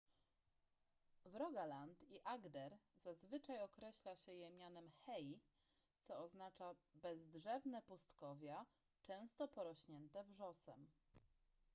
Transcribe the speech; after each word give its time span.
w 1.25 1.35
rogaland 1.35 2.01
i 2.01 2.21
agder 2.23 2.77
zazwyczaj 2.99 3.61
określa 3.61 4.15
się 4.15 4.31
je 4.31 4.49
mianem 4.49 4.89
hei 5.05 5.39
co 6.01 6.17
oznacza 6.19 6.75
bezdrzewne 6.93 7.81
pustkowia 7.81 8.65
często 9.01 9.47
porośnięte 9.47 10.23
wrzosem 10.23 10.87